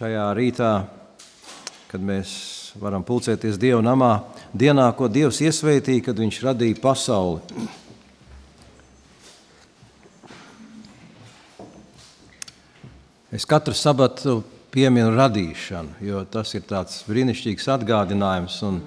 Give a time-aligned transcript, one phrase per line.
[0.00, 0.68] šajā rītā,
[1.90, 2.30] kad mēs
[2.80, 4.22] varam pulcēties Dieva namā,
[4.56, 7.42] dienā, ko Dievs iesvētīja, kad Viņš radīja pasauli.
[13.28, 14.38] Es katru sabatu
[14.72, 18.56] pieminu radīšanu, jo tas ir tāds brīnišķīgs atgādinājums.
[18.70, 18.80] Un,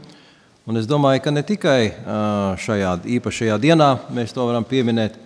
[0.65, 1.77] un es domāju, ka ne tikai
[2.65, 5.21] šajā īpašajā dienā mēs to varam pieminēt,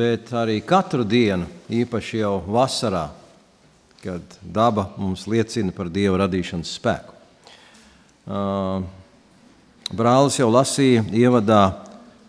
[0.00, 1.44] bet arī katru dienu,
[1.84, 3.10] īpaši jau vasarā,
[4.06, 7.14] kad daba mums liecina par Dieva radīšanas spēku.
[9.90, 11.64] Brālis jau lasīja ievadā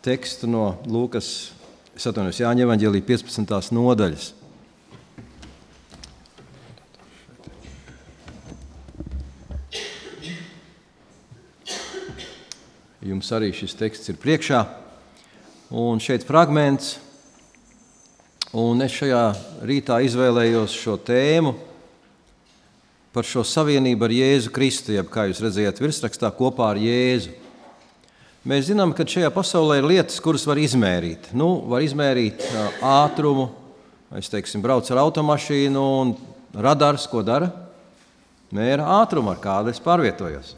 [0.02, 1.52] tekstu no Lūkas,
[2.02, 3.70] atvainojos, Jāņa Evanģēlī 15.
[3.77, 4.34] nodaļas.
[13.05, 14.66] Jums arī šis teksts ir priekšā.
[15.78, 16.95] Un šeit fragments
[18.55, 19.23] Un es šajā
[19.67, 21.52] rītā izvēlējos šo tēmu
[23.17, 27.33] par šo savienību ar Jēzu Kristu, jeb kā jūs redzējāt virsrakstā, kopā ar Jēzu.
[28.47, 31.31] Mēs zinām, ka šajā pasaulē ir lietas, kuras var izmērīt.
[31.33, 32.45] Nu, var izmērīt
[32.86, 33.50] ātrumu,
[34.22, 36.14] es teiksim, braucu ar automašīnu un
[36.53, 37.50] radars, ko dara?
[38.53, 40.53] Mēra ātrumu, ar kādu es pārvietojos.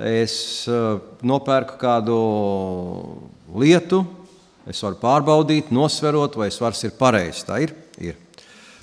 [0.00, 0.38] Es
[1.22, 2.20] nopērku kādu
[3.52, 4.02] lietu,
[4.66, 7.44] Es varu pārbaudīt, nosverot, vai svars ir pareizs.
[7.46, 8.18] Tā ir, ir.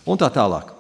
[0.08, 0.73] Un tā tālāk.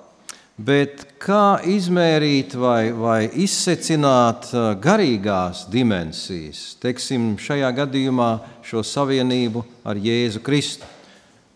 [0.53, 8.27] Bet kā izmērīt vai, vai izsecināt uh, garīgās dimensijas, teiksim, šajā gadījumā
[8.61, 10.85] šo savienību ar Jēzu Kristu?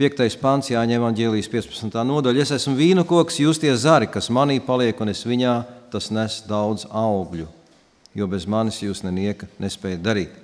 [0.01, 0.25] 5.
[0.41, 2.01] pāns, Jāņem Evanģēlijas 15.
[2.09, 2.41] nodaļa.
[2.41, 5.55] Es esmu vīnu koks, jūs tie zari, kas manī paliek, un es viņā
[5.93, 7.47] tas nes daudz augļu,
[8.17, 10.35] jo bez manis jūs nenieka nespējat darīt.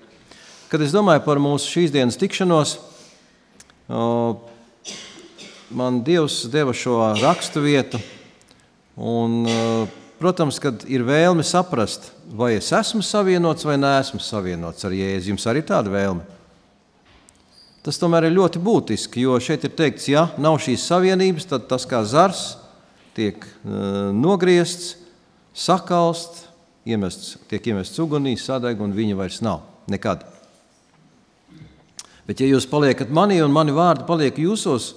[0.69, 2.77] Kad es domāju par mūsu šīs dienas tikšanos,
[5.73, 7.97] Man Dievs deva šo rakstu vietu,
[8.97, 9.43] un,
[10.21, 15.33] protams, kad ir vēlme saprast, vai es esmu savienots vai neesmu savienots ar Jēzu.
[15.33, 16.25] Jums arī tāda vēlme.
[17.83, 21.83] Tas tomēr ir ļoti būtiski, jo šeit ir teikts, ja nav šīs savienības, tad tas
[21.89, 22.53] kā zars
[23.13, 24.93] tiek uh, nogriezts,
[25.53, 26.45] sakalst,
[26.87, 30.23] iemests, tiek iemests ugunī, sadeg un viņa vairs nav nekad.
[32.23, 34.93] Bet, ja jūs paliekat manī un mani vārdi paliek jūsos,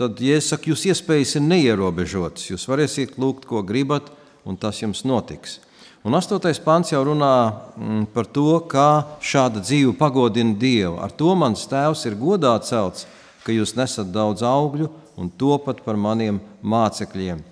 [0.00, 2.46] tad, ja es saku, jūs iespējas ir neierobežotas.
[2.48, 4.08] Jūs varēsiet lūgt, ko gribat,
[4.48, 5.58] un tas jums notiks.
[6.06, 6.40] Un 8.
[6.64, 7.34] pāns jau runā
[7.76, 10.96] mm, par to, kā šāda dzīve pagodina Dievu.
[11.04, 13.04] Ar to mans tēvs ir godā celts,
[13.44, 14.88] ka jūs nesat daudz augļu
[15.20, 17.44] un topat par maniem mācekļiem.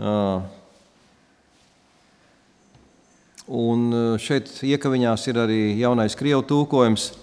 [0.00, 0.44] Uh,
[3.48, 3.88] un
[4.20, 7.08] šeit iekaviņās ir arī jaunais krievu tūkojums–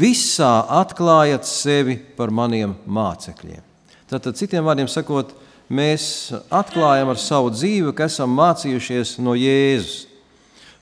[0.00, 3.62] visā atklājat sevi par maniem mācekļiem.
[4.10, 5.32] Tātad, citiem vārdiem sakot,
[5.70, 10.04] mēs atklājam ar savu dzīvi, ka esam mācījušies no Jēzus.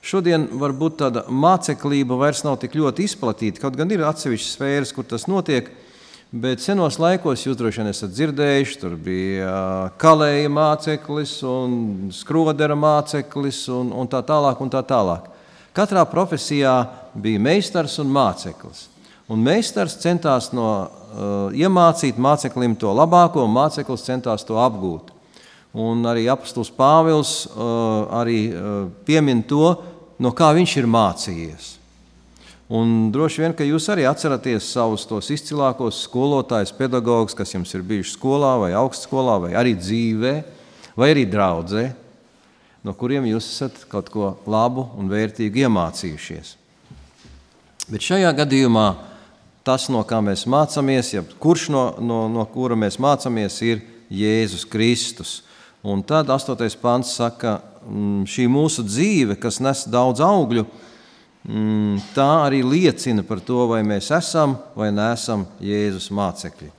[0.04, 5.06] Šodien varbūt tāda māceklība vairs nav tik ļoti izplatīta, kaut gan ir atsevišķas sfēras, kur
[5.08, 5.70] tas notiek.
[6.34, 9.54] Bet senos laikos jūs droši vien esat dzirdējuši, tur bija
[10.02, 11.38] kalēja māceklis,
[12.18, 14.60] skrodera māceklis, un, un tā tālāk.
[14.60, 15.30] Un tā tālāk.
[15.74, 16.72] Katrā profesijā
[17.18, 18.86] bija meistars un māceklis.
[19.26, 25.10] Un meistars centās no, uh, iemācīt māceklim to labāko, un māceklis centās to apgūt.
[25.74, 29.72] Un arī apustulis Pāvils uh, arī, uh, piemin to,
[30.22, 31.72] no kā viņš ir mācījies.
[32.70, 37.82] Un droši vien, ka jūs arī atceraties savus tos izcilākos skolotājus, pedagogus, kas jums ir
[37.82, 40.34] bijuši skolā, vai augstskolā, vai arī dzīvē,
[40.94, 41.88] vai arī draudzē
[42.84, 46.54] no kuriem jūs esat kaut ko labu un vērtīgu iemācījušies.
[47.88, 48.86] Bet šajā gadījumā
[49.64, 54.66] tas, no kā mēs mācāmies, ja kurš no, no, no kura mēs mācāmies, ir Jēzus
[54.68, 55.38] Kristus.
[55.84, 56.60] Un tad 8.
[56.80, 60.64] pāns saka, mm, šī mūsu dzīve, kas nes daudz augļu,
[61.48, 66.70] mm, tā arī liecina par to, vai mēs esam vai neesam Jēzus mācekļi.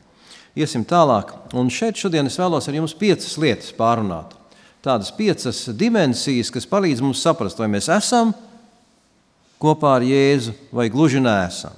[0.56, 4.38] Iesim tālāk, un šeit šodien es vēlos ar jums piecas lietas pārunāt
[4.85, 8.35] tādas piecas dimensijas, kas palīdz mums saprast, vai mēs esam
[9.61, 11.73] kopā ar Jēzu vai gluži nesam.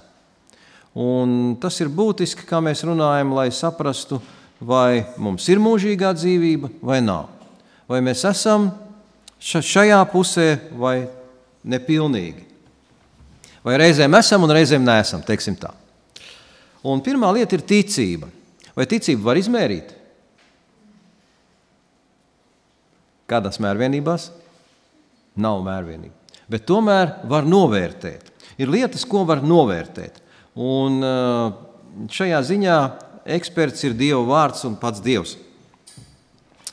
[0.97, 4.17] Un tas ir būtiski, kā mēs runājam, lai saprastu,
[4.59, 7.29] vai mums ir mūžīgā dzīvība vai nav.
[7.87, 8.71] Vai mēs esam
[9.39, 11.05] šajā pusē vai
[11.63, 12.43] nepilnīgi.
[13.63, 15.69] Vai reizēm esam un reizēm nesam, teiksim tā.
[16.87, 18.29] Un pirmā lieta ir ticība.
[18.77, 19.96] Vai ticību var izmērīt?
[23.27, 24.29] Kādās mērvienībās?
[25.37, 26.15] Nav mērvienība.
[26.47, 28.31] Bet tomēr var novērtēt.
[28.57, 30.21] Ir lietas, ko var novērtēt.
[30.57, 31.03] Un
[32.09, 32.77] šajā ziņā
[33.37, 35.35] eksperts ir Dieva vārds un pats Dievs.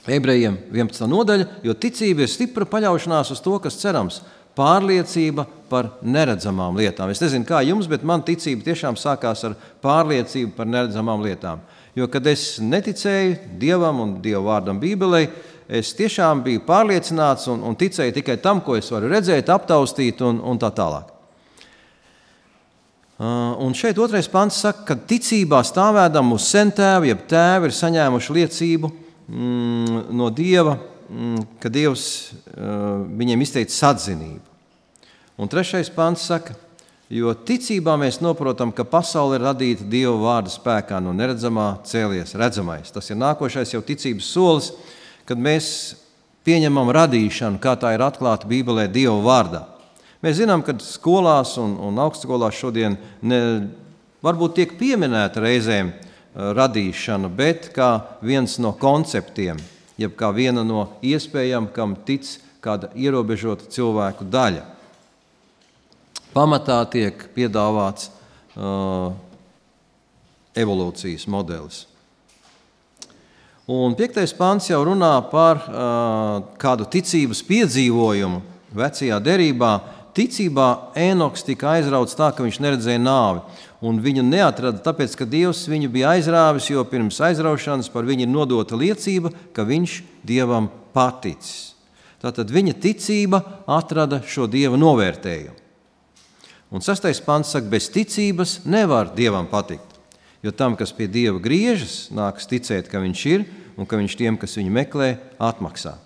[0.06, 1.08] ebrejiem 11.
[1.08, 4.20] nodaļa, jo ticība ir stipra paļaušanās uz to, kas cerams,
[4.54, 7.10] pārliecība par neredzamām lietām.
[7.10, 11.64] Es nezinu, kā jums, bet man ticība tiešām sākās ar pārliecību par neredzamām lietām.
[11.94, 15.28] Jo, kad es neticēju Dievam un Dieva vārdam Bībelē,
[15.68, 20.40] es tiešām biju pārliecināts un, un ticēju tikai tam, ko es varu redzēt, aptaustīt un,
[20.44, 21.10] un tā tālāk.
[23.14, 28.34] Uh, un šeit otrais pants saka, ka ticībā stāvēdam uz sentēvu, jeb tēvi ir saņēmuši
[28.34, 30.74] liecību mm, no Dieva,
[31.06, 34.42] mm, ka Dievs uh, viņiem izteica atzinību.
[35.38, 36.56] Un trešais pants saka,
[37.06, 42.90] jo ticībā mēs saprotam, ka pasaule ir radīta Dieva vārda spēkā, no neredzamā cēlies redzamais.
[42.90, 44.72] Tas ir nākošais jau ticības solis,
[45.28, 45.66] kad mēs
[46.44, 49.62] pieņemam radīšanu, kā tā ir atklāta Bībelē Dieva vārdā.
[50.24, 53.40] Mēs zinām, ka skolās un, un augstskolās šodien ne,
[54.24, 55.98] varbūt tiek pieminēta reizēm eh,
[56.56, 57.90] radīšana, bet kā
[58.24, 59.60] viens no konceptiem,
[60.00, 62.28] jeb kā viena no iespējām, kam tic
[62.64, 64.64] kāda ierobežota cilvēku daļa.
[66.34, 68.08] Pamatā tiek piedāvāts
[68.56, 69.12] uh,
[70.58, 71.84] evolūcijas modelis.
[73.64, 78.42] Un piektais pāns jau runā par uh, kādu ticības piedzīvojumu
[78.76, 79.74] vecajā derībā,
[80.14, 83.40] Ticībā Enoks tika aizrauts tā, ka viņš neredzēja nāvi.
[83.84, 88.30] Un viņu neatrada tāpēc, ka Dievs viņu bija aizrāvis, jo pirms aizraušanas par viņu ir
[88.30, 91.74] nodota liecība, ka viņš Dievam paticis.
[92.22, 95.58] Tātad viņa ticība atrada šo Dieva novērtējumu.
[96.74, 99.93] Un sastais pants saka, bez ticības nevar Dievam patikt.
[100.44, 103.46] Jo tam, kas pie Dieva griežas, nāks ticēt, ka Viņš ir
[103.80, 105.96] un ka Viņš tiem, kas viņu meklē, atmaksā.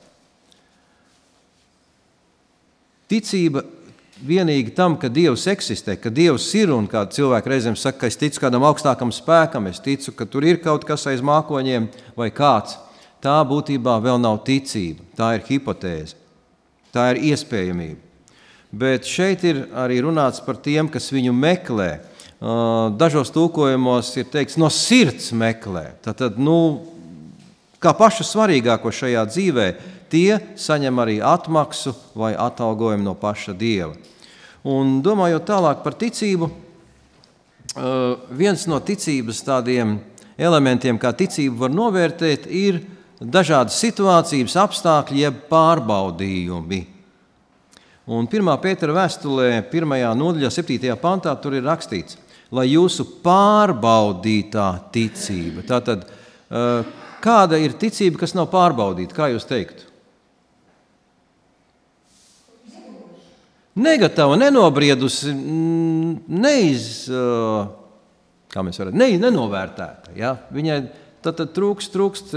[3.11, 3.65] Ticība
[4.23, 8.19] vienīgi tam, ka Dievs eksistē, ka Dievs ir un kā cilvēki reizēm saka, ka es
[8.21, 11.89] ticu kādam augstākam spēkam, es ticu, ka tur ir kaut kas aiz mākoņiem
[12.19, 12.77] vai kāds.
[13.19, 16.15] Tā būtībā vēl nav ticība, tā ir hipotēze,
[16.95, 17.99] tā ir iespējamība.
[18.71, 21.89] Bet šeit ir arī runāts par tiem, kas viņu meklē.
[22.39, 25.97] Dažos tūkojumos ir teikts, no sirds meklē.
[26.07, 26.87] Tad, nu,
[27.83, 29.67] kā pašu svarīgāko šajā dzīvē,
[30.13, 33.97] tie saņem arī atmaksu vai atalgojumu no paša Dieva.
[34.69, 36.51] Un domājot tālāk par ticību,
[38.39, 39.99] viens no ticības tādiem
[40.39, 42.81] elementiem, kā ticību var novērtēt, ir
[43.19, 46.81] dažādas situācijas, apstākļi, jeb pārbaudījumi.
[48.09, 48.55] Un 1.
[48.63, 49.99] pētera vēstulē, 1.
[50.17, 50.95] nodaļā, 7.
[51.03, 52.17] pantā, tur ir rakstīts,
[52.55, 55.67] lai jūsu pārbaudītā ticība.
[55.69, 56.07] Tātad,
[57.25, 59.17] kāda ir ticība, kas nav pārbaudīta?
[59.17, 59.89] Kā jūs teiktu?
[63.79, 66.87] negatīva, nenobriedusi, neiz,
[68.53, 70.15] kā mēs varam, ne, nenovērtēta.
[70.19, 70.35] Ja?
[70.55, 70.81] Viņai
[71.25, 72.35] tad, tad trūkst, trūkst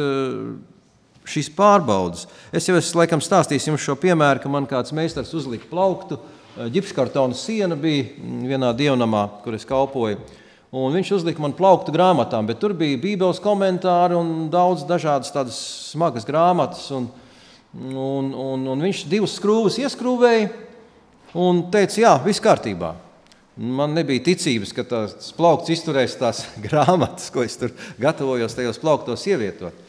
[1.32, 2.28] šīs pārbaudas.
[2.54, 6.20] Es jau esmu laikam stāstījis jums šo piemēru, ka man kāds meistars uzlika plauktu.
[6.52, 10.20] Ģipskartona siena bija vienā dievnamā, kur es kalpoju.
[10.72, 15.58] Un viņš uzlika man plauktu grāmatām, bet tur bija Bībeles komentāri un daudz dažādas tādas
[15.92, 16.86] smagas grāmatas.
[16.96, 17.08] Un,
[17.76, 20.50] un, un, un viņš divas skrūves ieskrūvēja
[21.40, 22.94] un teica, jā, viss kārtībā.
[23.56, 29.28] Man nebija ticības, ka tas plaukts izturēs tās grāmatas, ko es tur gatavojos tajos plauktos
[29.28, 29.88] ievietot.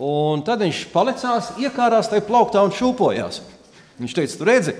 [0.00, 3.42] Un tad viņš palicās, iekārās tajā plauktā un šūpojās.
[4.00, 4.72] Viņš teica, tu redzi,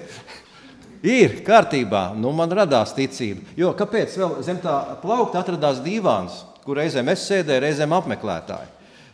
[1.03, 2.13] ir kārtībā.
[2.19, 3.45] Nu, man radās ticība.
[3.59, 8.71] Jo kāpēc vēl zem tā plaukta atradās divāns, kur reizēm es sēdēju, reizēm apmeklētāji.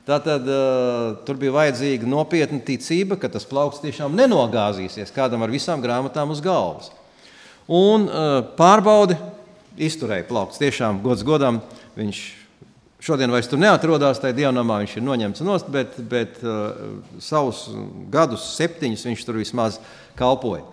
[0.08, 5.82] Tātad uh, tur bija vajadzīga nopietna ticība, ka tas plaukts tiešām nenogāzīsies kādam ar visām
[5.84, 6.88] grāmatām uz galvas.
[7.68, 9.18] Un uh, pārbaudi
[9.84, 10.60] izturēja plaukts.
[10.62, 11.60] Tiešām gods godam
[11.98, 12.22] viņš
[13.04, 17.66] šodien vairs tur neatrodas, tajā dievnamā viņš ir noņemts nost, bet, bet uh, savus
[18.08, 19.78] gadus, septiņus, viņš tur vismaz
[20.18, 20.64] kalpoja.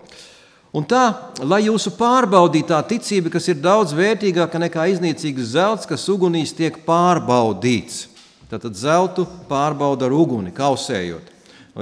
[0.76, 1.06] Un tā,
[1.40, 8.04] lai jūsu pārbaudītā ticība, kas ir daudz vērtīgāka nekā iznīcīgs zelts, kas ugunīs tiek pārbaudīts,
[8.46, 11.32] Tātad zeltu pārbauda ar uguni, kausējot,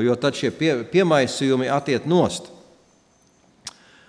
[0.01, 2.49] jo tad šie pie, piemaisījumi attiek nost.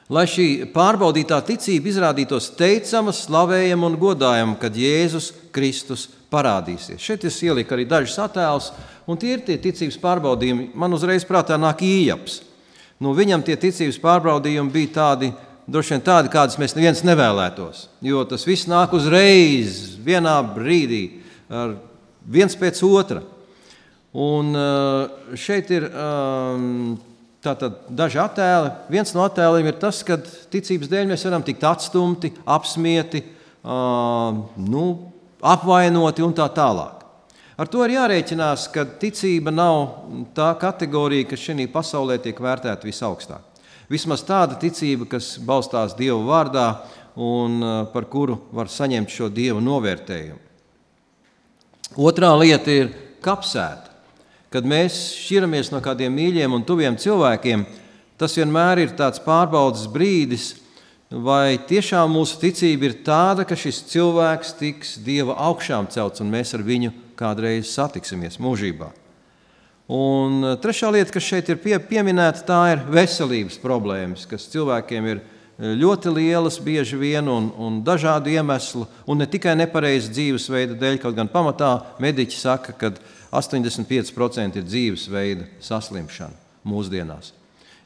[0.08, 7.02] Lai šī pārbaudītā ticība izrādītos teicama, slavējama un godājama, kad Jēzus Kristus parādīsies.
[7.02, 8.70] Šeit es ieliku arī dažus attēlus,
[9.10, 10.70] un tie ir tie ticības pārbaudījumi.
[10.78, 12.44] Man uzreiz prātā nāk ījaps.
[13.04, 15.32] Nu, viņam tie ticības pārbaudījumi bija tādi,
[15.68, 17.88] droši vien tādi, kādus mēs neviens nevēlētos.
[18.06, 21.04] Jo tas viss nāk uzreiz, vienā brīdī,
[22.26, 23.24] viens pēc otra.
[24.16, 26.94] Un eh, šeit ir ehm,
[27.44, 28.72] tātad, daži attēli.
[28.94, 30.16] Viens no attēliem ir tas, ka
[30.54, 33.26] ticības dēļ mēs varam tikt atstumti, apspiesti,
[33.60, 34.40] ehm,
[34.72, 34.86] nu,
[35.44, 36.95] apvainoti un tā tālāk.
[37.56, 43.62] Ar to ir jārēķinās, ka ticība nav tā kategorija, kas šajā pasaulē tiek vērtēta visaugstāk.
[43.88, 46.66] Vismaz tāda ticība, kas balstās Dieva vārdā
[47.16, 50.42] un uh, par kuru var saņemt šo Dieva novērtējumu.
[51.96, 52.92] Otrā lieta ir
[53.24, 53.94] kapsēta.
[54.52, 57.64] Kad mēs šķiramies no kādiem mīļiem un tuviem cilvēkiem,
[58.20, 60.58] tas vienmēr ir tāds pārbaudas brīdis,
[61.08, 66.52] vai tiešām mūsu ticība ir tāda, ka šis cilvēks tiks Dieva augšām celts un mēs
[66.58, 68.92] ar viņu kādreiz satiksimies mūžībā.
[69.86, 75.10] Un uh, trešā lieta, kas šeit ir pie, pieminēta, tā ir veselības problēmas, kas cilvēkiem
[75.12, 80.78] ir uh, ļoti lielas, bieži vien un, un dažādu iemeslu, un ne tikai nepareiza dzīvesveida
[80.82, 82.92] dēļ, kaut gan pamatā mediķi saka, ka
[83.36, 87.34] 85% ir dzīvesveida saslimšana mūsdienās.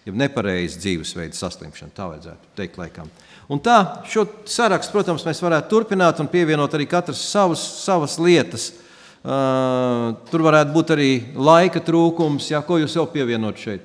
[0.07, 3.09] Ja nepareiza dzīvesveida saslimšana, tā vajadzētu teikt, laikam.
[3.51, 3.75] Un tā,
[4.09, 8.71] šo sarakstu, protams, mēs varētu turpināt un pievienot arī katras savas, savas lietas.
[9.19, 12.47] Uh, tur varētu būt arī laika trūkums.
[12.53, 13.83] Jā, ko jūs vēl pievienot šeit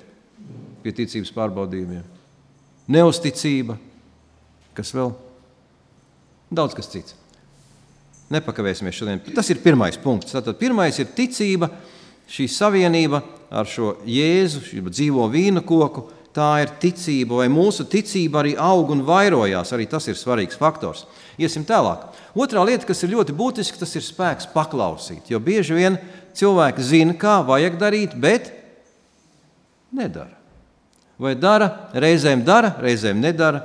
[0.84, 2.04] pie ticības pārbaudījumiem?
[2.94, 3.74] Neusticība,
[4.76, 5.10] kas vēl?
[6.54, 7.16] Daudz kas cits.
[8.30, 9.22] Nepakavēsimies šodien.
[9.34, 10.36] Tas ir pirmais punkts.
[10.36, 11.68] Tātad pirmais ir ticība,
[12.30, 16.08] šī savienība ar šo Jēzu, šo dzīvo vīnu koku.
[16.34, 19.70] Tā ir ticība, vai mūsu ticība arī aug un vairojās.
[19.74, 21.04] Arī tas ir svarīgs faktors.
[21.38, 22.08] Iesim tālāk.
[22.34, 25.28] Otrā lieta, kas ir ļoti būtiska, tas ir spēks paklausīt.
[25.30, 25.98] Jo bieži vien
[26.34, 28.50] cilvēki zina, kā vajag darīt, bet
[29.94, 30.34] nedara.
[31.14, 33.62] Vai dara, reizēm dara, reizēm nedara.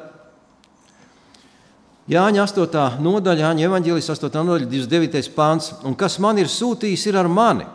[2.09, 3.01] Jāņa 8.
[3.01, 4.38] nodaļa, Jāņa evanģēlijas 8.
[4.38, 5.33] nodaļa, 29.
[5.33, 5.73] pāns.
[5.85, 7.65] Un kas man ir sūtījis, ir ar mani.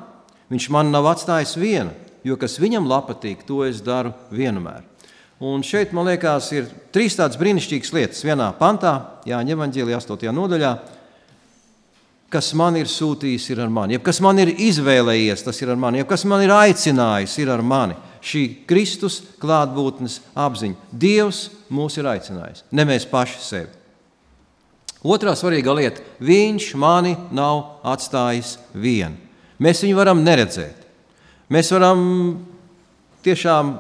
[0.51, 1.91] Viņš man nav atstājis vienu,
[2.27, 4.94] jo kas viņam patīk, to es daru vienmēr.
[5.43, 8.23] Un šeit, man liekas, ir trīs tādas brīnišķīgas lietas.
[8.27, 8.95] Vienā pantā,
[9.27, 10.31] Jāņa Evanģēlijā, 8.
[10.31, 10.71] nodaļā,
[12.31, 13.97] kas man ir sūtījis, ir ar mani.
[13.97, 16.01] Jeb kas man ir izvēlējies, tas ir ar mani.
[16.03, 17.99] Jeb kas man ir aicinājis, ir ar mani.
[18.25, 20.91] Šī Kristus klātbūtnes apziņa.
[20.91, 23.73] Dievs mūs ir aicinājis, ne mēs paši sevi.
[25.05, 26.01] Otrā svarīga lieta-
[26.31, 29.17] Viņš mani nav atstājis vienu.
[29.61, 30.87] Mēs viņu varam neredzēt.
[31.51, 32.47] Mēs varam
[33.23, 33.79] tiešām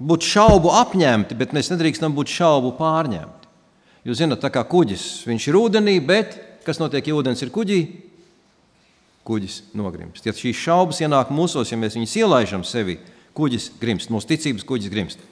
[0.00, 3.48] būt šaubu apņemti, bet mēs nedrīkstam būt šaubu pārņemti.
[4.08, 7.80] Jūs zināt, tā kā kuģis, viņš ir ūdenī, bet kas notiek, ja ūdens ir kuģī?
[9.28, 10.24] Kuģis nogrimst.
[10.24, 12.96] Ja šīs šaubas ienāk mūsos, ja mēs viņus ielaidām sevi,
[13.36, 15.26] kuģis grimst, mūsu ticības kuģis grimst.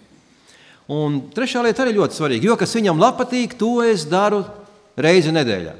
[0.93, 4.45] Un trešā lieta arī ļoti svarīga, jo kas viņam patīk, to es daru
[4.97, 5.75] reizi nedēļā.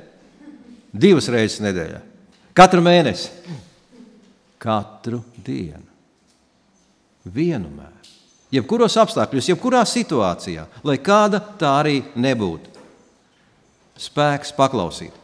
[0.93, 2.01] Divas reizes nedēļā.
[2.57, 3.29] Katru mēnesi.
[4.59, 5.85] Katru dienu.
[7.29, 7.98] Vienmēr
[8.55, 12.77] jebkuros apstākļos, jebkurā situācijā, lai kāda tā arī nebūtu.
[13.99, 15.15] Spēks paklausīt.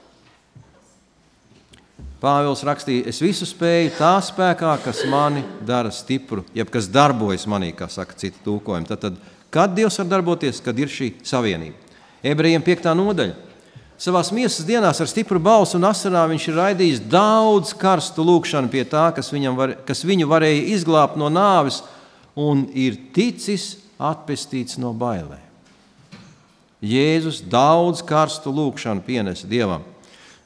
[2.25, 7.75] Pāvils rakstīja, es visu spēju tā spēkā, kas mani dara stipru, jeb kas darbojas manī,
[7.77, 8.89] kā saka citi tūkojumi.
[8.89, 9.19] Tad, tad,
[9.53, 11.77] kad Dievs var darboties, kad ir šī savienība?
[12.25, 12.89] Ebrejiem 5.
[12.97, 13.37] nodaļa.
[14.01, 18.83] Savā miesas dienās ar stipru balsu un asarām viņš ir raidījis daudz karstu lūgšanu pie
[18.89, 21.83] tā, kas, var, kas viņu varēja izglābt no nāves,
[22.37, 25.43] un ir ticis atpestīts no bailēm.
[26.85, 29.85] Jēzus daudz karstu lūgšanu pienesa Dievam.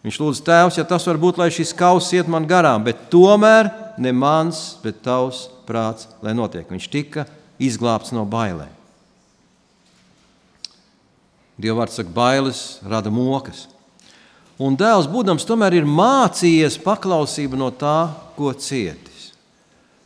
[0.05, 3.73] Viņš lūdz, Tēvs, ja tas var būt, lai šis kauss iet man garām, bet tomēr
[3.99, 6.69] ne mans, bet tavs prāts, lai notiek.
[6.71, 7.27] Viņš tika
[7.59, 8.71] izglābts no bailēm.
[11.59, 13.67] Dieva vārds saka, bailes rada mokas.
[14.63, 19.08] Un dēls, būdams, tomēr ir mācījies paklausību no tā, ko ciet.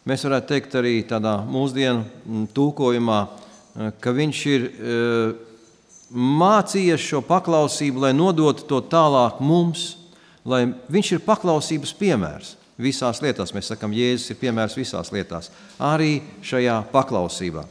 [0.03, 5.35] Mēs varētu teikt arī tādā mūsdienu tūkojumā, eh, ka viņš ir eh,
[6.11, 9.93] mācījies šo paklausību, lai nodotu to tālāk mums,
[10.45, 12.57] lai viņš ir paklausības piemērs.
[12.83, 17.63] Visās lietās mēs sakām, Jēzus ir piemērs visās lietās, arī šajā paklausībā.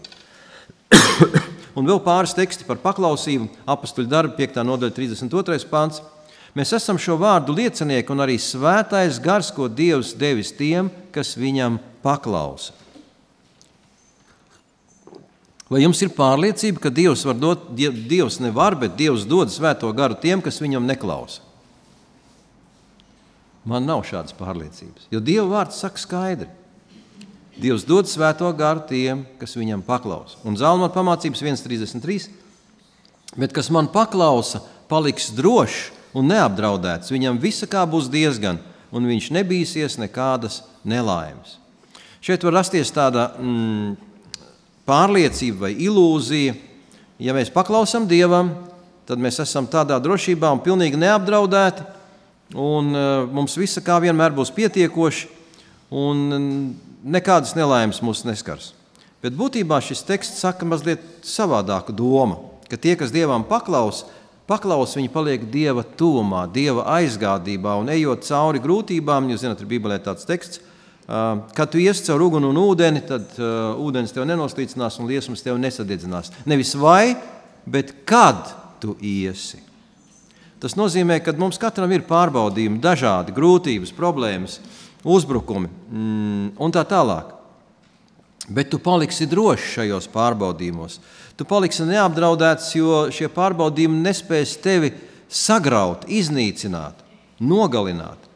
[1.75, 3.49] Un vēl pāris teksti par paklausību.
[3.67, 4.63] Apakstuļu darbu 5.
[4.71, 5.67] nodaļa, 32.
[5.67, 5.99] pāns.
[6.55, 11.79] Mēs esam šo vārdu liecinieki, un arī svētais gars, ko Dievs devis tiem, kas viņam
[12.03, 12.75] paklausa.
[15.71, 20.17] Vai jums ir pārliecība, ka Dievs var dot, Dievs nevar, bet Dievs dod svēto garu
[20.19, 21.45] tiem, kas viņam neklausa?
[23.63, 26.49] Man nav šādas pārliecības, jo Dieva vārds saka skaidri.
[27.61, 30.39] Dievs dod svēto garu tiem, kas viņam paklausa.
[30.47, 32.31] Un Zalmana pamācības 1,33.
[33.37, 37.11] Bet kas man paklausa, paliks drošs un neapdraudēts.
[37.13, 38.59] Viņam visa kā būs diezgan,
[38.91, 41.57] un viņš nebīsies nekādas nelaimes.
[42.21, 43.95] Šeit var rasties tāda mm,
[44.85, 46.53] pārliecība vai ilūzija.
[47.21, 48.51] Ja mēs paklausām Dievam,
[49.09, 51.87] tad mēs esam tādā drošībā un pilnīgi neapdraudēti.
[52.53, 55.29] un uh, mums visa kā vienmēr būs pietiekoši,
[55.89, 58.73] un nekādas nelaimes mūs neskars.
[59.23, 64.03] Bet būtībā šis teksts saka mazliet savādāku domu, ka tie, kas Dievam paklaus,
[64.45, 69.29] paklaus, viņi paliek Dieva tuvumā, Dieva aizgādībā un ejot cauri grūtībām.
[69.31, 70.61] Jūs zināt, ir Bībelē tāds teksts,
[71.07, 75.57] kad tu iesi caur uguni un ūdeni, tad uh, ūdens tev nenoslīcinās un liesmas tev
[75.59, 76.31] nesadedzinās.
[76.47, 77.15] Nevis vai,
[77.65, 79.59] bet kad tu iesi.
[80.61, 84.59] Tas nozīmē, ka mums katram ir pārbaudījumi, dažādi grūtības, problēmas,
[85.01, 87.33] uzbrukumi mm, un tā tālāk.
[88.51, 90.99] Bet tu paliksi drošs šajos pārbaudījumos.
[91.37, 94.91] Tu paliksi neapdraudēts, jo šie pārbaudījumi nespēs tevi
[95.31, 97.01] sagraut, iznīcināt,
[97.41, 98.30] nogalināt.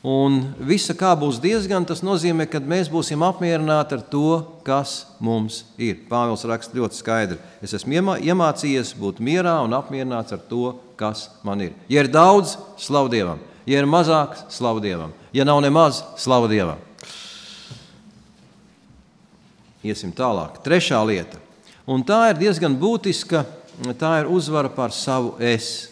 [0.00, 5.66] Un visa kā būs diezgan, tas nozīmē, ka mēs būsim apmierināti ar to, kas mums
[5.76, 5.98] ir.
[6.08, 7.36] Pāvils raksta ļoti skaidri.
[7.60, 11.74] Es esmu iemācījies būt mierā un apmierināts ar to, kas man ir.
[11.92, 13.44] Ja ir daudz, slavu Dievam.
[13.68, 15.12] Ja ir mazāk, slavu Dievam.
[15.36, 16.80] Ja nav nemaz, slavu Dievam.
[19.84, 20.62] Iesim tālāk.
[20.64, 21.36] Trešā lieta.
[21.84, 23.44] Un tā ir diezgan būtiska.
[24.00, 25.89] Tā ir uzvara pār savu es.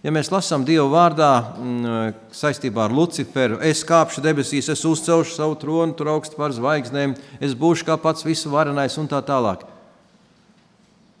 [0.00, 1.30] Ja mēs lasām Dieva vārdā
[1.60, 7.12] mm, saistībā ar Luciferu, es kāpšu debesīs, es uzcelšu savu troni, tur augstu par zvaigznēm,
[7.36, 9.66] es būšu kā pats visu varenais un tā tālāk.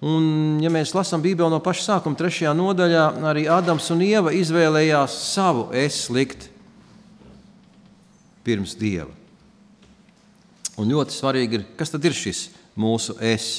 [0.00, 5.18] Un, ja mēs lasām Bībeli no paša sākuma, trešajā nodaļā, arī Ādams un Ieva izvēlējās
[5.28, 6.48] savu es likt
[8.48, 9.12] pirms Dieva.
[10.80, 12.46] Un ļoti svarīgi ir, kas tad ir šis
[12.80, 13.50] mūsu es.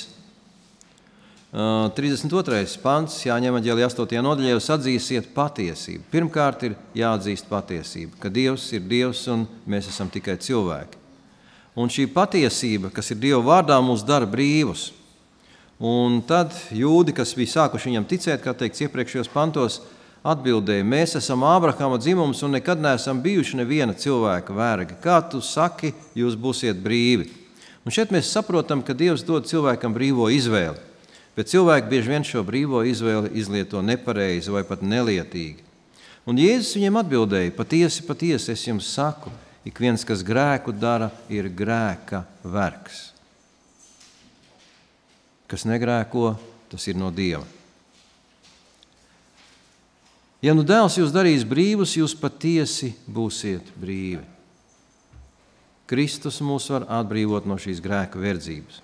[1.51, 2.79] 32.
[2.79, 4.21] pants, Jāņem Aģēlī 8.
[4.23, 6.05] nodaļā, jūs atzīsiet patiesību.
[6.07, 10.95] Pirmkārt, ir jāatzīst patiesība, ka Dievs ir Dievs un mēs esam tikai cilvēki.
[11.75, 14.93] Un šī patiesība, kas ir Dieva vārdā, mūs dara brīvus.
[15.75, 19.81] Un tad jūdi, kas bija sākuši viņam ticēt, kā teikts iepriekšējos pantos,
[20.23, 24.95] atbildēja: Mēs esam Ābrahama dzimums un nekad neesam bijuši neviena cilvēka vergi.
[25.03, 27.27] Kā tu saki, jūs būsiet brīvi?
[27.83, 30.90] Un šeit mēs saprotam, ka Dievs dod cilvēkam brīvo izvēli.
[31.35, 35.63] Bet cilvēki bieži vien šo brīvo izvēli izlieto nepareizi vai pat nelietīgi.
[36.27, 39.31] Un Jēzus viņiem atbildēja: Patiesi, patiesi es jums saku,
[39.65, 43.07] ik viens, kas grēku dara, ir grēka vergs.
[45.47, 46.35] Kas negrēko,
[46.71, 47.47] tas ir no Dieva.
[50.41, 54.23] Ja nu dēls jūs darīs brīvus, jūs patiesi būsiet brīvi.
[55.91, 58.79] Kristus mūs var atbrīvot no šīs grēka verdzības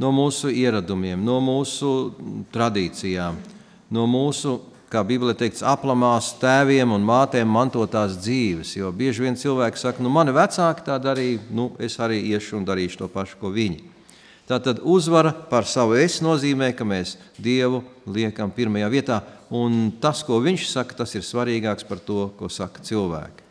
[0.00, 1.90] no mūsu ieradumiem, no mūsu
[2.54, 3.36] tradīcijām,
[3.92, 4.56] no mūsu,
[4.90, 8.72] kā Bībelē teikts, aplamās tēviem un mātēm mantotās dzīves.
[8.78, 12.66] Jo bieži vien cilvēki saka, nu, mani vecāki tā darīja, nu, es arī iešu un
[12.68, 13.84] darīšu to pašu, ko viņi.
[14.50, 19.20] Tātad uzvara par savu es nozīmē, ka mēs Dievu liekam pirmajā vietā,
[19.54, 23.46] un tas, ko Viņš saka, tas ir svarīgāks par to, ko saka cilvēki.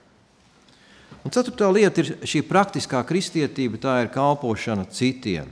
[1.23, 5.47] Un ceturtā lieta ir šī praktiskā kristietība, tā ir kalpošana citiem.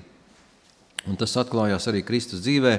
[1.07, 2.73] Un tas atklājās arī Kristus dzīvē,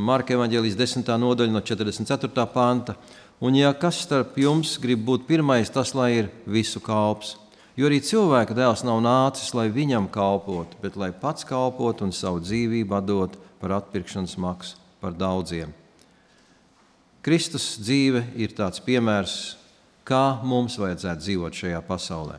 [0.00, 1.08] Marka Evanģēlijas 10.
[1.20, 2.46] nodaļa no 44.
[2.52, 2.96] panta.
[3.40, 7.36] Un, ja kas starp jums grib būt pirmais, tas lai ir visu kalps.
[7.78, 12.42] Jo arī cilvēka dēls nav nācis, lai viņam kalpotu, bet lai pats kalpotu un savu
[12.42, 15.70] dzīvību dot par atpirkšanas maksu par daudziem.
[17.22, 19.56] Kristus dzīve ir tāds piemērs,
[20.08, 22.38] kā mums vajadzētu dzīvot šajā pasaulē.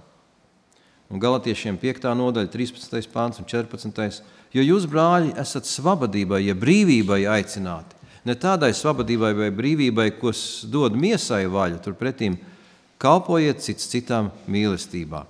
[1.09, 2.09] Un Galatiešiem 5.
[2.19, 3.09] nodaļa, 13.
[3.13, 4.19] pāns un 14.
[4.55, 7.97] Jo jūs, brāļi, esat svabadībai, ja brīvībai aicināti.
[8.25, 12.31] Ne tādai svabadībai vai brīvībai, kas dod miesai vaļu, turpretī
[12.99, 15.21] kalpojiet cits citam mīlestībā.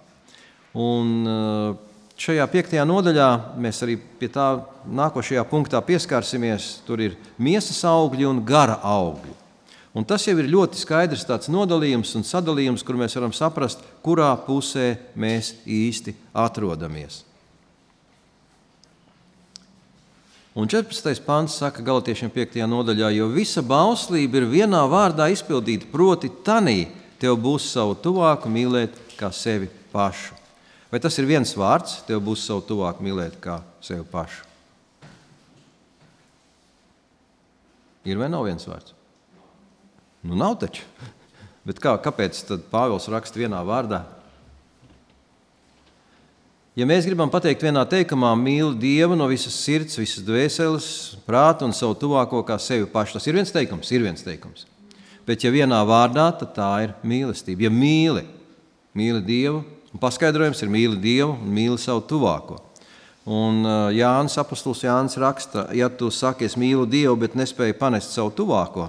[0.80, 1.76] Un eh,
[2.20, 3.30] šajā piektajā nodaļā
[3.62, 4.48] mēs arī pie tā
[4.88, 6.80] nākošajā punktā pieskarsimies.
[6.88, 9.36] Tur ir miesas augļi un gara augļi.
[9.98, 14.94] Un tas jau ir ļoti skaidrs nodalījums un sadalījums, kur mēs varam saprast, kurā pusē
[15.18, 17.26] mēs īsti atrodamies.
[20.60, 21.22] Un 14.
[21.24, 22.58] pāns saka Galatiešiem 5.
[22.68, 26.90] nodaļā, jo visa bauslība ir vienā vārdā izpildīta, proti, tanī
[27.22, 30.36] tev būs savu tuvāku mīlēt kā sevi pašu.
[30.92, 34.44] Vai tas ir viens vārds, tev būs savu tuvāku mīlēt kā sevi pašu?
[38.10, 38.92] Ir vai nav viens vārds?
[40.28, 40.84] Nu, nav taču.
[41.68, 44.04] Bet kā, kāpēc Pāvils raksta vienā vārdā?
[46.80, 50.86] Ja mēs gribam pateikt vienā teikumā, mīli Dievu no visas sirds, visas dvēseles,
[51.28, 54.64] prāta un savu tuvāko kā sevi pašu, tas ir viens teikums, ir viens teikums.
[55.28, 57.68] Bet, ja vienā vārdā, tad tā ir mīlestība.
[57.68, 58.24] Ja mīli,
[58.96, 59.60] mīli Dievu,
[59.92, 62.62] un paskaidrojums ir mīli Dievu un mīli savu tuvāko.
[63.28, 63.60] Un
[63.98, 68.88] Jānis Apostols Jānis raksta, ja tu saki, es mīlu Dievu, bet nespēju panest savu tuvāko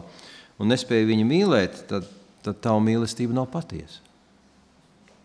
[0.62, 2.06] un nespēju viņu mīlēt, tad
[2.44, 4.00] tad tava mīlestība nav patiesa.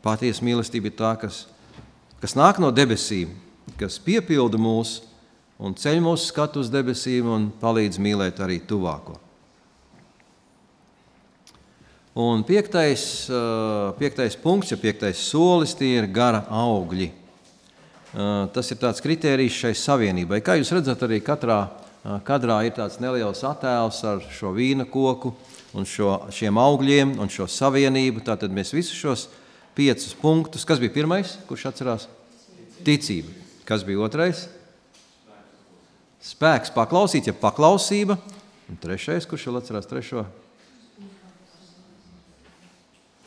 [0.06, 1.46] Patiesa mīlestība ir tā, kas,
[2.22, 3.34] kas nāk no debesīm,
[3.80, 5.00] kas piepilda mūs
[5.60, 9.20] un ceļ mūsu skatu uz debesīm un palīdz mīlēt arī tuvāko.
[12.16, 13.28] Un piektais,
[14.00, 17.10] piektais punkts, ja piektais solis, tie ir gara augļi.
[18.56, 20.40] Tas ir tāds kriterijs šai savienībai.
[20.40, 21.66] Kā jūs redzat, arī katrā
[22.26, 25.34] kadrā ir tāds neliels attēls ar šo vīna koku
[25.76, 28.24] un šo, šiem augļiem un šo savienību.
[28.26, 29.28] Tātad mēs visus šos
[29.76, 32.08] piecus punktus, kas bija pirmais, kurš atcerās?
[32.86, 33.34] Ticība.
[33.66, 34.46] Kas bija otrais?
[36.26, 38.18] Spēks paklausīt, ja paklausība.
[38.70, 40.26] Un trešais, kurš vēl atcerās trešo?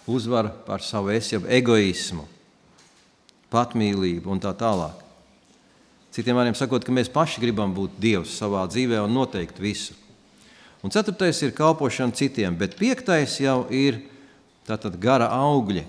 [0.09, 2.25] uzvara pār savu es, jau egoismu,
[3.53, 5.05] patmīlību un tā tālāk.
[6.17, 9.95] Citiem vārdiem sakot, ka mēs paši gribam būt Dievs savā dzīvē un noteikt visu.
[10.83, 14.01] Un ceturtais ir kalpošana citiem, bet piektais jau ir
[14.67, 15.85] tātad gara augļi.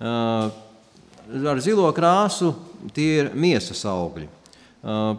[0.00, 2.52] Ar zilo krāsu
[2.94, 4.28] tie ir miesas augļi.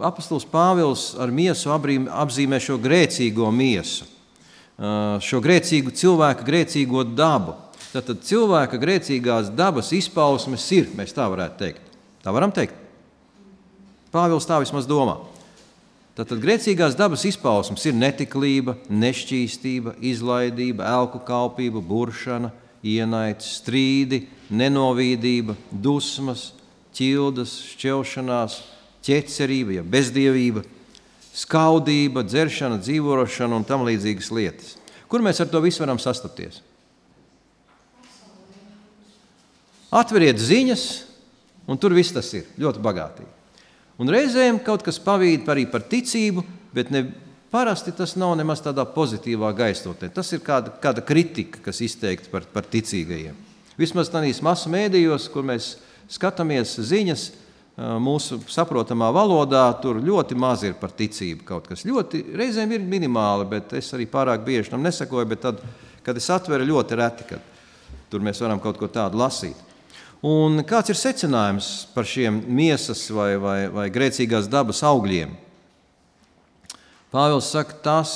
[0.08, 4.06] Apostols Pāvils ar miesu apzīmē šo grēcīgo miesu,
[4.78, 7.58] šo grēcīgu cilvēku grēcīgo dabu.
[7.92, 11.98] Tātad cilvēka grēcīgās dabas izpausmes ir, mēs tā varētu teikt.
[12.24, 12.76] Tā varam teikt.
[14.14, 15.18] Pāvils tā vismaz domā.
[16.18, 22.54] Tātad grēcīgās dabas izpausmes ir netiklība, nešķīstība, izlaidība, elku kalpība, buršana,
[22.86, 26.52] ienaids, strīdi, nenovīdība, dusmas,
[26.98, 28.58] ķildas, šķelšanās,
[29.06, 30.64] ķecerība, ja bezdievība,
[31.38, 34.76] skaudība, dzeršana, dzīvošana un tam līdzīgas lietas.
[35.08, 36.62] Kur mēs ar to visu varam sastapties?
[39.94, 40.84] Atveriet ziņas,
[41.70, 43.32] un tur viss tas ir ļoti bagātīgi.
[43.98, 46.44] Un reizēm kaut kas pavīd arī par ticību,
[46.76, 47.08] bet ne,
[47.52, 50.12] parasti tas nav nemaz tādā pozitīvā gaisotnē.
[50.14, 53.36] Tas ir kāda, kāda kritika, kas izteikta par, par ticīgajiem.
[53.78, 55.76] Vismaz tādīs masu mēdījos, kur mēs
[56.12, 57.28] skatāmies ziņas,
[57.78, 61.46] mūsu saprotamā valodā, tur ļoti maz ir par ticību.
[61.46, 65.30] Kaut kas ļoti reizēm ir minimāli, bet es arī pārāk bieži tam nesakoju.
[65.30, 65.62] Bet tad,
[66.06, 67.54] kad es atveru, ļoti reti, kad
[68.10, 69.66] tur mēs varam kaut ko tādu lasīt.
[70.26, 75.36] Un kāds ir secinājums par šiem miesas vai, vai, vai grēcīgās dabas augļiem?
[77.14, 78.12] Pāvils saka, tas,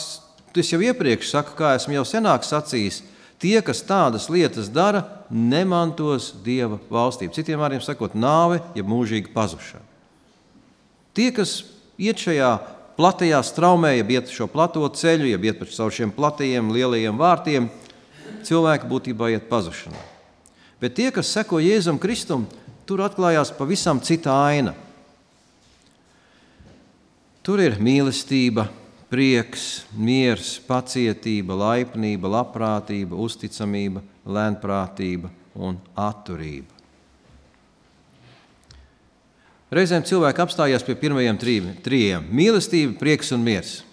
[0.51, 3.01] tas jau iepriekš saku, kā esmu jau senāk sacījis,
[3.41, 7.33] tie, kas tādas lietas dara, nemantos Dieva valstību.
[7.35, 9.87] Citiem vārdiem sakot, nāve, ja mūžīga pazušana.
[11.15, 11.61] Tie, kas
[11.99, 12.51] iet šajā
[12.99, 17.71] platajā straumē, ja iet šo plato ceļu, ja iet pa caur šiem platajiem, lielajiem vārtiem,
[18.47, 19.99] cilvēki būtībā iet pazušanā.
[20.81, 22.47] Bet tie, kas seko Jēzum Kristum,
[22.89, 24.73] tur atklājās pavisam cita aina.
[27.45, 28.67] Tur ir mīlestība,
[29.11, 36.79] prieks, miers, pacietība, laipnība, labprātība, uzticamība, lēnprātība un atturība.
[39.71, 41.37] Reizēm cilvēki apstājās pie pirmajiem
[41.83, 43.83] trijiem- mīlestība, prieks un miers.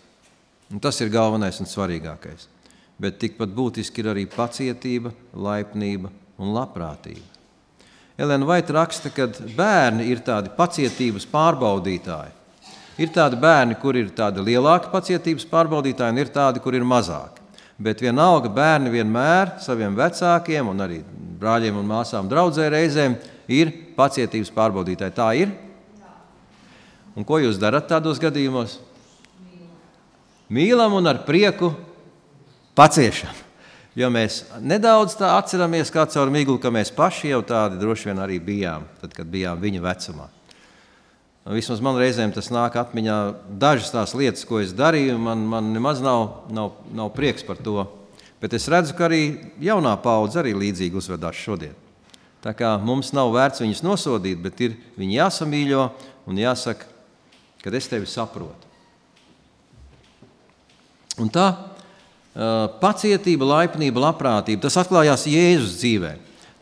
[0.71, 2.47] Un tas ir galvenais un svarīgākais.
[3.01, 7.23] Bet tikpat būtiski ir arī pacietība, laipnība un labprātība.
[8.19, 12.38] Elena Vaita raksta, ka bērni ir tādi pacietības pārbaudītāji.
[12.99, 17.45] Ir tādi bērni, kur ir tādi lielāki pacietības pārbaudītāji, un ir tādi, kur ir mazāki.
[17.79, 20.99] Bet vienalga bērni vienmēr saviem vecākiem un arī
[21.39, 23.15] brāļiem un māsām draudzē reizēm
[23.47, 25.15] ir pacietības pārbaudītāji.
[25.15, 25.53] Tā ir.
[27.15, 28.81] Un ko jūs darat tādos gadījumos?
[30.51, 31.71] Mīlam un ar prieku
[32.79, 33.45] paciešam.
[33.99, 38.21] Jo mēs nedaudz tā atceramies, kā caur miglu, ka mēs paši jau tādi droši vien
[38.23, 40.29] arī bijām, tad, kad bijām viņa vecumā.
[41.49, 43.17] Vismaz man reizēm tas nāk atmiņā.
[43.61, 47.87] Dažas tās lietas, ko es darīju, man, man nemaz nav, nav, nav prieks par to.
[48.43, 49.23] Bet es redzu, ka arī
[49.65, 51.73] jaunā paudze arī līdzīgi uzvedās šodien.
[52.45, 55.87] Tā kā mums nav vērts viņus nosodīt, bet ir viņi jāsamīļo
[56.29, 56.87] un jāsaka,
[57.65, 58.69] ka es tevi saprotu.
[61.19, 61.49] Un tā
[62.79, 64.63] pacietība, laipnība, labprātība.
[64.67, 66.13] Tas atklājās Jēzus dzīvē.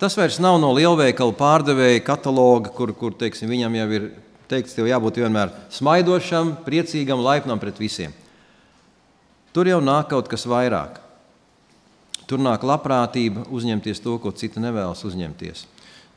[0.01, 4.09] Tas vairs nav no lielveikala pārdevēja kataloga, kur, kur teiksim, viņam jau ir
[4.51, 8.15] teikts, tev jābūt vienmēr smaidošam, priecīgam, laipnam pret visiem.
[9.57, 11.01] Tur jau nāk kaut kas vairāk.
[12.27, 15.65] Tur nāk labprātība uzņemties to, ko citi nevēlas uzņemties.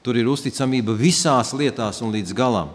[0.04, 2.74] Tur ir uzticamība visās lietās un līdz galam.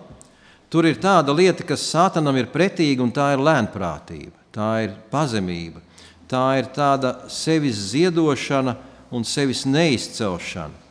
[0.71, 5.83] Tur ir tāda lieta, kas sātanam ir pretīga, un tā ir lēnprātība, tā ir pazemība,
[6.31, 8.77] tā ir tāda sevis ziedošana
[9.15, 10.84] un sevis neizcelšana.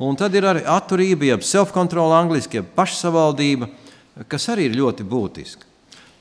[0.00, 3.68] Un tad ir arī atturība, jeb self-control, angļuiski, jeb pašsavaldība,
[4.32, 5.68] kas arī ir ļoti būtiska.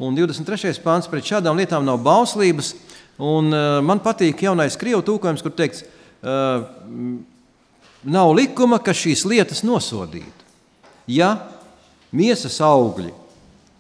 [0.04, 0.76] Un 23.
[0.84, 2.74] pāns pret šādām lietām nav bauslības.
[3.20, 5.84] Un, uh, man patīk jaunais krievu tūkojums, kur teikts,
[8.04, 10.48] nav likuma, kas šīs lietas nosodītu.
[11.10, 11.36] Ja
[12.12, 13.14] miesas augļi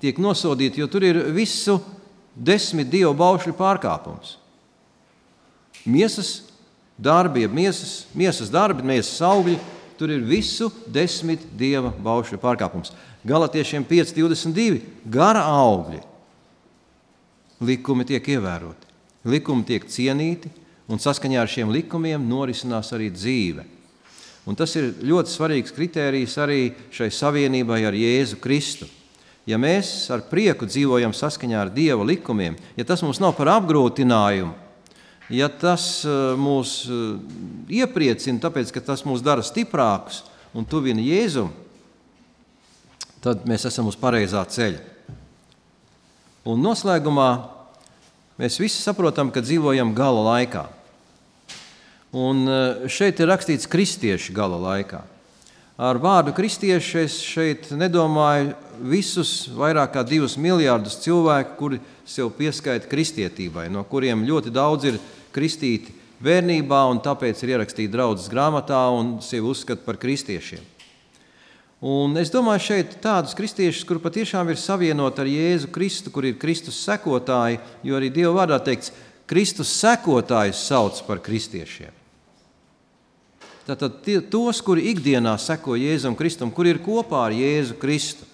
[0.02, 1.80] tiek nosodīti, jo tur ir visu
[2.36, 4.38] desmit dievu baušļu pārkāpums.
[5.90, 6.50] Miesas
[7.00, 9.58] darbi, miesas, miesas darbi, miesas augļi,
[10.00, 12.94] tur ir visu desmit dieva baušļu pārkāpums.
[13.28, 14.80] Galatiešiem 5,22
[15.12, 16.00] gara augļi.
[17.60, 18.88] Likumi tiek ievēroti,
[19.28, 20.48] likumi tiek cienīti,
[20.88, 23.66] un saskaņā ar šiem likumiem norisinās arī dzīve.
[24.48, 28.88] Un tas ir ļoti svarīgs kriterijs arī šai savienībai ar Jēzu Kristu.
[29.50, 34.56] Ja mēs ar prieku dzīvojam saskaņā ar Dieva likumiem, ja tas mums nav par apgrūtinājumu,
[35.30, 40.24] ja tas eh, mūs eh, iepriecina, tāpēc ka tas mūs dara stiprākus
[40.58, 41.52] un tuvina Jēzum,
[43.24, 44.82] tad mēs esam uz pareizā ceļa.
[46.50, 47.30] Un noslēgumā
[48.40, 50.66] mēs visi saprotam, ka dzīvojam gala laikā.
[52.18, 55.06] Un eh, šeit ir rakstīts kristiešu gala laikā.
[55.80, 58.50] Ar vārdu kristieši es šeit nedomāju
[58.84, 64.98] visus vairāk kā divus miljardus cilvēku, kuri sev pieskaita kristietībai, no kuriem ļoti daudz ir
[65.36, 70.64] kristīti bērnībā un tāpēc ir ierakstīti draudzes grāmatā un sevi uzskata par kristiešiem.
[71.80, 76.36] Un es domāju, šeit tādus kristiešus, kur patiešām ir savienoti ar Jēzu Kristu, kur ir
[76.36, 78.92] Kristus sekotāji, jo arī Dieva vārdā teikts,
[79.30, 81.96] Kristus sekotājus sauc par kristiešiem.
[83.70, 88.28] Tātad tie, tos, kuri ikdienā seko Jēzum Kristum, kuri ir kopā ar Jēzu Kristu,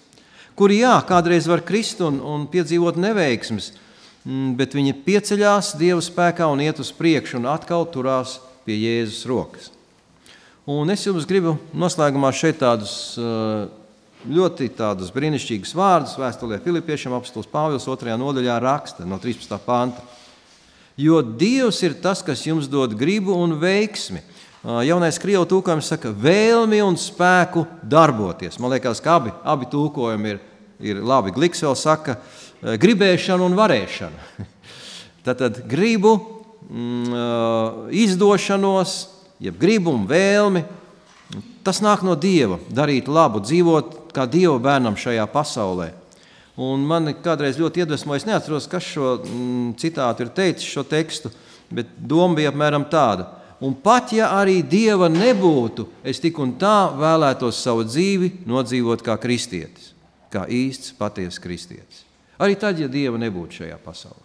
[0.58, 3.74] kuri jā, kādreiz var krist un, un piedzīvot neveiksmes,
[4.26, 9.70] bet viņi pieceļās Dieva spēkā un iet uz priekšu un atkal turās pie Jēzus rokas.
[10.66, 13.68] Un es jums gribu noslēgumā šeit tādus uh,
[14.26, 18.16] ļoti tādus brīnišķīgus vārdus vēstulē Filipiešiem apstāsts Pāvils 2.
[18.18, 19.54] nodaļā raksta no 13.
[19.62, 20.02] panta.
[20.98, 24.24] Jo Dievs ir tas, kas jums dod gribu un veiksmi.
[24.66, 28.58] Uh, jaunais krievu tūkojums saka vēlmi un spēku darboties.
[28.58, 30.42] Man liekas, ka abi, abi tūkojumi ir,
[30.82, 31.30] ir labi.
[31.36, 34.46] Gliks vēl saka, uh, Eh, gribēšanu un varēšanu.
[35.26, 36.14] Tad gribu,
[36.70, 38.96] mm, eh, izdošanos,
[39.44, 40.64] jeb gribu un vēlmi.
[41.66, 45.90] Tas nāk no Dieva, darīt labu, dzīvot kā Dieva bērnam šajā pasaulē.
[46.56, 51.28] Un man kādreiz ļoti iedvesmoja, es neatceros, kas šo mm, citātu ir teicis, šo tekstu,
[51.68, 53.28] bet doma bija apmēram tāda.
[53.60, 59.18] Un pat ja arī Dieva nebūtu, es tik un tā vēlētos savu dzīvi nodzīvot kā
[59.20, 59.92] kristietis,
[60.32, 62.05] kā īsts, patiesa kristietis.
[62.38, 64.24] Arī tad, ja Dieva nebūtu šajā pasaulē.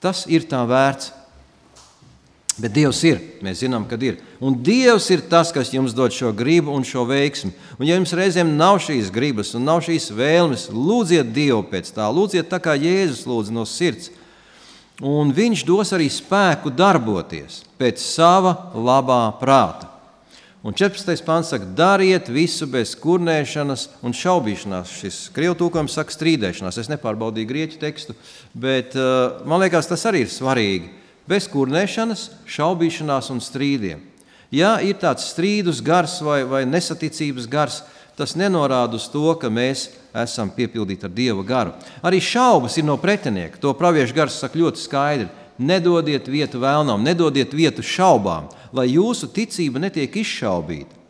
[0.00, 1.16] Tas ir tā vērts.
[2.60, 4.18] Bet Dievs ir, mēs zinām, ka ir.
[4.42, 7.52] Un Dievs ir tas, kas jums dod šo gribu un šo veiksmi.
[7.78, 12.08] Un, ja jums reizēm nav šīs gribas un nav šīs vēlmes, lūdziet Dievu pēc tā,
[12.12, 14.10] lūdziet tā, kā Jēzus lūdz no sirds.
[15.00, 19.89] Un Viņš dos arī spēku darboties pēc sava labā prāta.
[20.60, 21.22] Un 14.
[21.24, 24.90] pāns saka, dariet visu bez kurnēšanas un šaubīšanās.
[24.92, 26.76] Šis krievu tūkojums saka, strīdēšanās.
[26.82, 28.12] Es nepārbaudīju grieķu tekstu,
[28.52, 30.90] bet uh, man liekas, tas arī ir svarīgi.
[31.30, 34.04] Bez kurnēšanas, šaubīšanās un strīdiem.
[34.52, 37.80] Ja ir tāds strīdus gars vai, vai nesaticības gars,
[38.18, 41.72] tas nenorāda uz to, ka mēs esam piepildīti ar Dieva garu.
[42.04, 43.56] Arī šaubas ir no pretinieka.
[43.64, 45.30] To praviešu gars saka ļoti skaidri.
[45.60, 51.00] Nedodiet vietu vēlnam, nedodiet vietu šaubām, lai jūsu ticība netiek izšaubīta.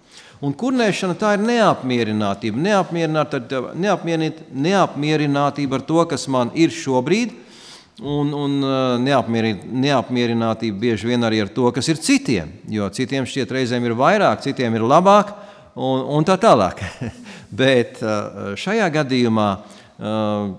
[0.40, 2.56] Un kurnēšana tā ir neapmierinātība.
[2.64, 7.34] Neapmierinātība, neapmierinātība ar to, kas man ir šobrīd,
[8.00, 12.54] un, un uh, neapmierinātība bieži vien arī ar to, kas ir citiem.
[12.72, 15.34] Jo citiem šķiet reizēm ir vairāk, citiem ir labāk,
[15.76, 16.80] un, un tā tālāk.
[17.60, 19.50] Bet uh, šajā gadījumā,
[20.00, 20.54] uh,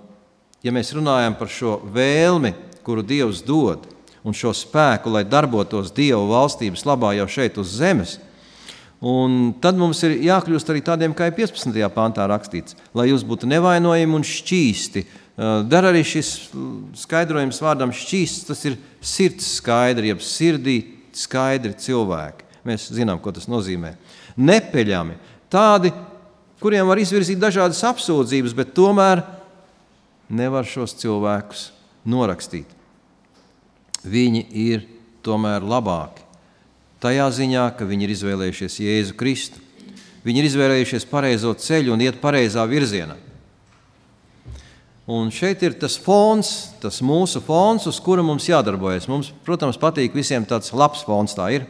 [0.61, 2.53] ja mēs runājam par šo vēlmi,
[2.85, 3.87] kuru Dievs dod,
[4.23, 8.17] un šo spēku, lai darbotos Dieva valstības labā jau šeit uz zemes.
[9.01, 11.73] Un tad mums ir jākļūst arī tādiem, kā ir 15.
[11.95, 15.05] pāntā rakstīts, lai jūs būtu nevainojami un šķīsti.
[15.71, 16.51] Dar arī šis
[17.01, 20.77] skaidrojums vārdam šķīsts, tas ir sirds skaidri, jeb sirdī
[21.17, 22.45] skaidri cilvēki.
[22.69, 23.95] Mēs zinām, ko tas nozīmē.
[24.37, 25.17] Nepeļami,
[25.49, 25.89] tādi,
[26.61, 29.23] kuriem var izvirzīt dažādas apsūdzības, bet tomēr
[30.29, 31.71] nevar šos cilvēkus
[32.07, 32.69] norakstīt.
[34.01, 34.85] Viņi ir
[35.25, 36.25] tomēr labāki.
[37.01, 39.61] Tajā ziņā, ka viņi ir izvēlējušies Jēzu Kristu.
[40.21, 43.17] Viņi ir izvēlējušies pareizo ceļu un iet pareizā virzienā.
[45.09, 49.09] Un šeit ir tas fons, tas mūsu fons, uz kura mums jādarbojas.
[49.09, 51.33] Mums, protams, patīk visiem tāds labs fons.
[51.35, 51.65] Tā ir.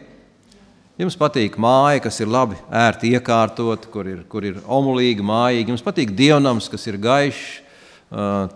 [0.99, 5.71] Jums patīk māja, kas ir labi, ērti iekārtot, kur ir, kur ir omulīga, mājīga.
[5.71, 7.61] Jums patīk dievnams, kas ir gaišs,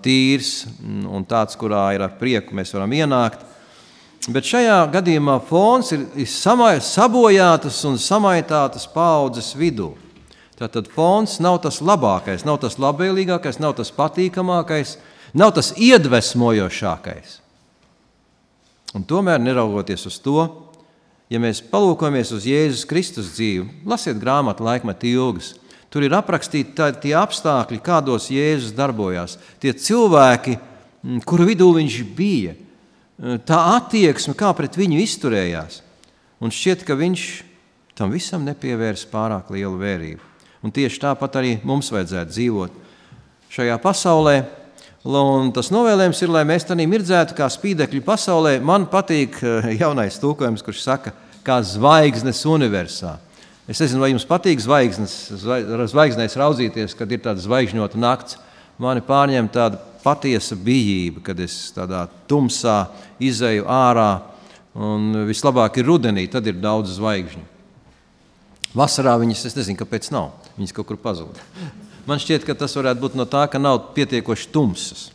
[0.04, 3.44] tīrs un tāds, kurā ir ar prieku mēs varam ienākt.
[4.26, 9.94] Bet šajā gadījumā fons ir, ir samai, sabojātas un samaitātas paudzes vidū.
[10.56, 14.96] Tātad fons nav tas labākais, nav tas labvēlīgākais, nav tas patīkamākais,
[15.36, 17.42] nav tas iedvesmojošākais.
[18.96, 20.46] Un tomēr, neraugoties uz to,
[21.30, 25.54] ja mēs palūkojamies uz Jēzus Kristus dzīvi, lasiet grāmatu laikmetu ilgas,
[25.96, 30.58] tur ir aprakstīti tā, tie apstākļi, kādos Jēzus darbojās, tie cilvēki,
[31.24, 32.58] kuru vidū viņš bija,
[33.48, 35.80] tā attieksme, kā pret viņu izturējās.
[36.44, 37.24] Un šķiet, ka viņš
[37.96, 40.32] tam visam nepievērs pārāk lielu vērību.
[40.68, 42.80] Un tieši tāpat arī mums vajadzētu dzīvot
[43.56, 44.36] šajā pasaulē.
[45.06, 48.58] Un tas novēlējums ir, lai mēs tādā mirdzētu, kā spīdekļu pasaulē.
[48.60, 51.14] Man patīk eh, jaunais tūkojums, kurš saka,
[51.46, 53.16] kā zvaigznes universā.
[53.66, 55.14] Es nezinu, vai jums patīk zvaigznes,
[55.90, 58.38] zvaigznēs raudzīties, kad ir tāda zvaigžņota nakts.
[58.78, 62.84] Mani pārņem tāda patiesa bijība, kad es tādā tumsā
[63.24, 64.12] izēju ārā.
[64.76, 67.46] Un vislabāk ir rudenī, tad ir daudz zvaigžņu.
[68.76, 70.34] Vasarā viņas, es nezinu, kāpēc nav.
[70.60, 71.40] Viņas kaut kur pazūd.
[72.08, 75.08] Man šķiet, ka tas varētu būt no tā, ka nav pietiekoši tumsas.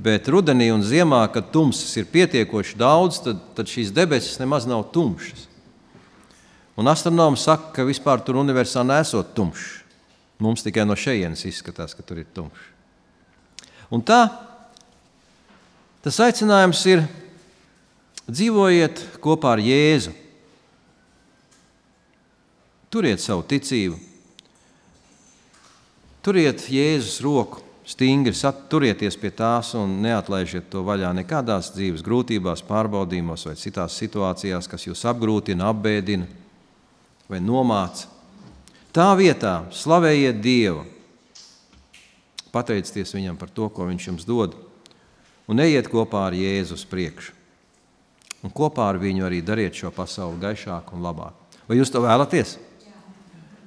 [0.00, 4.86] Bet rudenī un ziemā, kad tumsas ir pietiekoši daudz, tad, tad šīs debesis nemaz nav
[4.94, 5.49] tumšas.
[6.80, 9.82] Un astronomi saka, ka vispār tur universā nesot tumšs.
[10.40, 12.70] Mums tikai no šejienes izskatās, ka tur ir tumšs.
[13.92, 14.22] Un tā
[16.00, 17.04] tas aicinājums ir
[18.30, 20.14] dzīvojiet kopā ar Jēzu.
[22.90, 24.00] Turiet savu ticību,
[26.24, 28.32] turiet Jēzus roku stingri,
[28.72, 34.88] turieties pie tās un neatlaižiet to vaļā nekādās dzīves grūtībās, pārbaudījumos vai citās situācijās, kas
[34.88, 36.39] jūs apgrūtina, apbēdina
[37.30, 38.08] vai nomāca.
[38.90, 40.82] Tā vietā slavējiet Dievu,
[42.50, 44.56] pateicieties Viņam par to, ko Viņš jums dod,
[45.46, 47.36] un ejiet kopā ar Jēzu uz priekšu.
[48.40, 51.36] Un kopā ar viņu arī dariet šo pasauli gaišāku un labāku.
[51.68, 52.56] Vai jūs to vēlaties?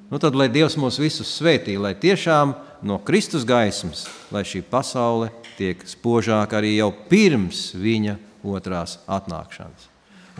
[0.10, 5.30] Nu, tad, lai Dievs mūs visus svētī, lai tiešām no Kristus gaismas, lai šī pasaule
[5.58, 9.88] tiek spožāka arī jau pirms viņa otrās atnākšanas.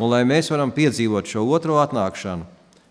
[0.02, 2.50] Un lai mēs varam piedzīvot šo otro atnākšanu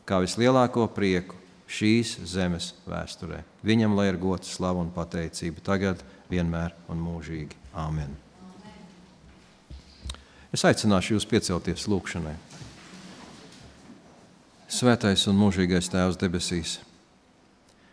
[0.09, 1.38] kā vislielāko prieku
[1.73, 3.43] šīs zemes vēsturē.
[3.65, 7.59] Viņam lai ir gods, slava un pateicība tagad, vienmēr un mūžīgi.
[7.73, 8.12] Āmen!
[10.53, 12.35] Es aicināšu jūs piecelties lūgšanai.
[14.73, 16.79] Svētais un mūžīgais Tēvs debesīs.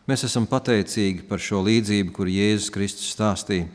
[0.07, 3.67] Mēs esam pateicīgi par šo līdzību, kur Jēzus Kristus stāstīja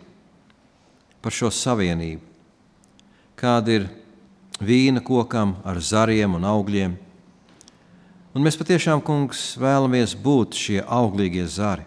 [1.25, 2.21] par šo savienību.
[3.41, 3.87] Kāda ir
[4.61, 6.97] vīna kokam ar zariem un augļiem.
[8.35, 11.85] Un mēs patiešām, kungs, vēlamies būt šie auglīgie zari,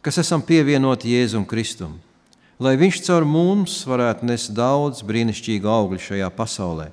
[0.00, 1.98] kas esam pievienoti Jēzum Kristum,
[2.58, 6.88] lai Viņš caur mums varētu nest daudz brīnišķīgu augļu šajā pasaulē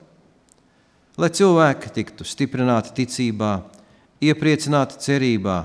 [1.18, 3.62] lai cilvēki tiktu stiprināti ticībā,
[4.24, 5.58] iepriecināti cerībā,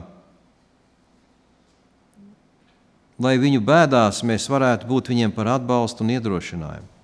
[3.19, 6.95] lai viņu bēdās mēs varētu būt viņiem par atbalstu un iedrošinājumu.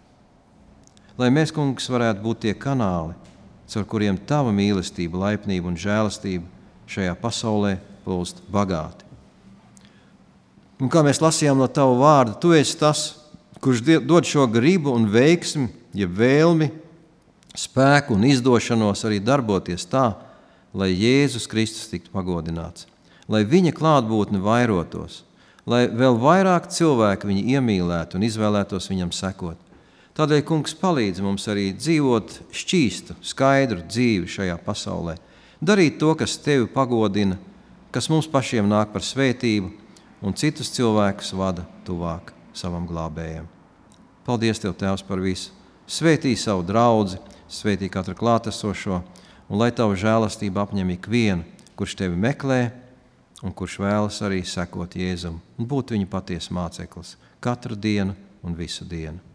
[1.15, 3.15] Lai mēs, kungs, varētu būt tie kanāli,
[3.71, 6.45] caur kuriem tava mīlestība, laipnība un žēlastība
[6.91, 9.05] šajā pasaulē plūst bagāti.
[10.83, 13.05] Un kā mēs lasījām no tava vārda, tu esi tas,
[13.63, 16.69] kurš dod šo gribu un veiksmi, ja vēlmi
[17.57, 20.11] spēku un izdošanos arī darboties tā,
[20.75, 22.89] lai Jēzus Kristus tiktu pagodināts,
[23.31, 25.23] lai viņa klātbūtne vairotos,
[25.65, 29.64] lai vēl vairāk cilvēku viņu iemīlētu un izvēlētos viņam sekot.
[30.15, 35.17] Tādēļ, Kungs, palīdz mums arī dzīvot šķīstu, skaidru dzīvi šajā pasaulē,
[35.59, 37.35] darīt to, kas tevi pagodina,
[37.91, 39.73] kas mums pašiem nāk par svētību
[40.23, 43.51] un citus cilvēkus vada tuvāk savam glābējam.
[44.25, 45.51] Paldies, Tev, Tēvs, par visu!
[45.91, 47.19] Svētī savu draugu!
[47.55, 49.03] svētī katru klātesošo,
[49.49, 51.45] un lai tavu žēlastību apņem ikvienu,
[51.79, 52.63] kurš tevi meklē
[53.45, 58.87] un kurš vēlas arī sekot Jēzum un būt viņa patiesa māceklis katru dienu un visu
[58.89, 59.34] dienu.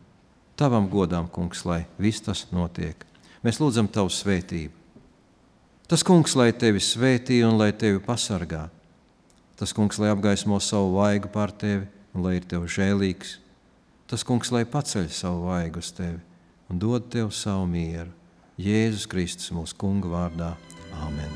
[0.60, 3.06] Tavam godām, kungs, lai viss tas notiek.
[3.46, 4.76] Mēs lūdzam tavu svētību.
[5.88, 8.66] Tas kungs, lai tevi svētī un lai tevi pasargā.
[9.56, 13.38] Tas kungs, lai apgaismo savu vaigu pār tevi un lai ir tev žēlīgs.
[14.12, 16.20] Tas kungs, lai paceļ savu vaigu uz tevi
[16.70, 18.12] un dod tev savu mieru.
[18.60, 20.52] Jēzus Kristus mūsu kunga vārdā.
[21.00, 21.32] Āmen!